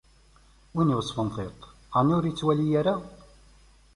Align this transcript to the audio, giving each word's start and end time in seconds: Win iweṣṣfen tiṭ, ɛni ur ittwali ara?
Win 0.73 0.93
iweṣṣfen 0.93 1.27
tiṭ, 1.35 1.59
ɛni 1.97 2.13
ur 2.17 2.23
ittwali 2.25 2.67
ara? 2.79 2.95